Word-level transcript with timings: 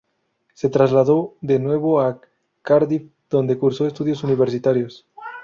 Se 0.55 0.67
trasladó 0.67 1.35
de 1.41 1.59
nuevo 1.59 2.01
a 2.01 2.19
Cardiff, 2.63 3.03
donde 3.29 3.59
cursó 3.59 3.85
estudios 3.85 4.23
universitarios. 4.23 5.05